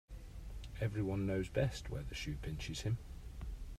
Every 0.79 1.03
one 1.03 1.27
knows 1.27 1.47
best 1.47 1.91
where 1.91 2.01
the 2.01 2.15
shoe 2.15 2.35
pinches 2.41 2.81
him. 2.81 2.97